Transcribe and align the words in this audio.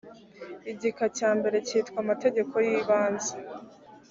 igika 0.71 1.05
cya 1.17 1.29
mbere 1.37 1.57
cyitwa 1.67 1.97
amategeko 2.03 2.55
y 2.65 2.69
ibanze 2.79 3.31